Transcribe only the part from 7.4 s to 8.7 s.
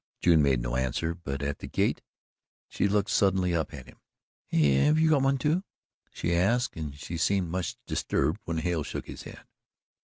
much disturbed when